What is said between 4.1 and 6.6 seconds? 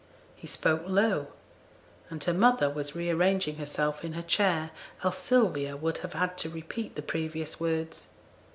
her chair, else Sylvia would have had to